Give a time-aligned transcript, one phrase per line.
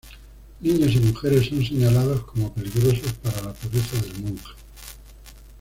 [0.61, 4.45] Niños y mujeres son señalados como peligrosos para la pureza del monje.